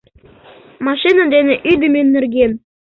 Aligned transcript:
МАШИНА 0.85 1.23
ДЕНЕ 1.31 1.55
ӰДЫМӦ 1.71 2.01
НЕРГЕН 2.13 2.51